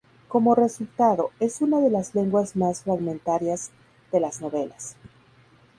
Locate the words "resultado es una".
0.55-1.79